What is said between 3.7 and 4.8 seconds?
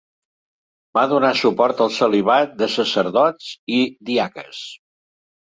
i diaques.